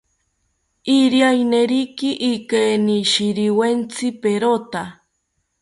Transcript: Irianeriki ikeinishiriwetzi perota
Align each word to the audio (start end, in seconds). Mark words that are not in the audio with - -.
Irianeriki 0.99 2.09
ikeinishiriwetzi 2.31 4.07
perota 4.21 4.83